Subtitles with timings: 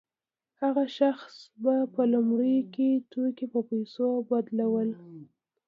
[0.61, 4.89] هغه شخص به په لومړیو کې توکي په پیسو بدلول